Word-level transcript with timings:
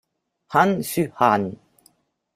Han 0.53 0.71
Su-an 0.83 1.43